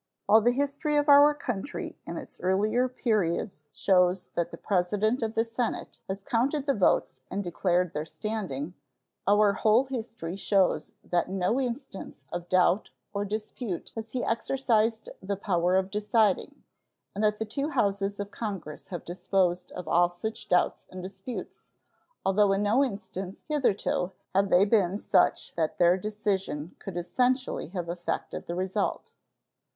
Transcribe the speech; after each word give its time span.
While 0.25 0.41
the 0.41 0.51
history 0.51 0.95
of 0.97 1.07
our 1.09 1.35
country 1.35 1.95
in 2.07 2.17
its 2.17 2.39
earlier 2.39 2.89
periods 2.89 3.67
shows 3.71 4.29
that 4.29 4.49
the 4.49 4.57
President 4.57 5.21
of 5.21 5.35
the 5.35 5.45
Senate 5.45 5.99
has 6.09 6.23
counted 6.23 6.65
the 6.65 6.73
votes 6.73 7.21
and 7.29 7.43
declared 7.43 7.93
their 7.93 8.03
standing, 8.03 8.73
our 9.27 9.53
whole 9.53 9.83
history 9.83 10.35
shows 10.35 10.93
that 11.03 11.27
in 11.27 11.37
no 11.37 11.59
instance 11.61 12.25
of 12.31 12.49
doubt 12.49 12.89
or 13.13 13.25
dispute 13.25 13.91
has 13.93 14.13
he 14.13 14.23
exercised 14.23 15.09
the 15.21 15.35
power 15.35 15.75
of 15.75 15.91
deciding, 15.91 16.63
and 17.13 17.23
that 17.23 17.37
the 17.37 17.45
two 17.45 17.69
Houses 17.69 18.19
of 18.19 18.31
Congress 18.31 18.87
have 18.87 19.05
disposed 19.05 19.71
of 19.73 19.87
all 19.87 20.09
such 20.09 20.49
doubts 20.49 20.87
and 20.89 21.03
disputes, 21.03 21.69
although 22.25 22.51
in 22.53 22.63
no 22.63 22.83
instance 22.83 23.35
hitherto 23.47 24.13
have 24.33 24.49
they 24.49 24.65
been 24.65 24.97
such 24.97 25.55
that 25.55 25.77
their 25.77 25.95
decision 25.95 26.75
could 26.79 26.97
essentially 26.97 27.67
have 27.67 27.87
affected 27.87 28.47
the 28.47 28.55
result. 28.55 29.13